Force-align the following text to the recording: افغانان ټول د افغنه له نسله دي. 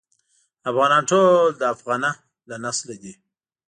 افغانان 0.69 1.03
ټول 1.09 1.39
د 1.59 1.61
افغنه 1.73 2.11
له 2.49 2.55
نسله 2.63 2.95
دي. 3.03 3.13